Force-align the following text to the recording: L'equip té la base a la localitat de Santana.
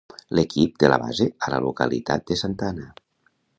L'equip 0.37 0.79
té 0.83 0.89
la 0.91 0.97
base 1.03 1.27
a 1.49 1.53
la 1.55 1.61
localitat 1.67 2.25
de 2.31 2.41
Santana. 2.43 2.91